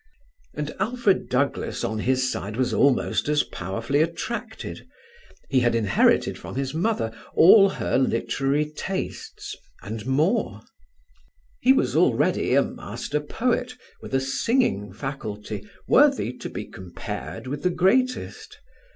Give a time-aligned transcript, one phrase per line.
[0.55, 4.87] And Alfred Douglas on his side was almost as powerfully attracted;
[5.47, 10.61] he had inherited from his mother all her literary tastes and more:
[11.59, 17.61] he was already a master poet with a singing faculty worthy to be compared with
[17.61, 18.57] the greatest.